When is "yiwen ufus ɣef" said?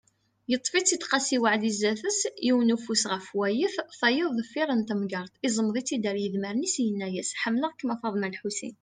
2.45-3.27